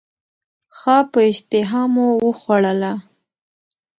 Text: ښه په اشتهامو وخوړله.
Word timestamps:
ښه 0.77 0.97
په 1.11 1.19
اشتهامو 1.31 2.07
وخوړله. 2.25 2.93